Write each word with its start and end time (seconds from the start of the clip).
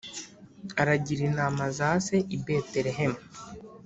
aragira 0.81 1.21
intama 1.29 1.65
za 1.77 1.89
se 2.05 2.17
i 2.35 2.37
Betelehemu. 2.43 3.19